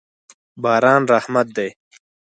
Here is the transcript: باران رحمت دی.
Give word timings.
باران 0.63 1.01
رحمت 1.13 1.47
دی. 1.55 1.69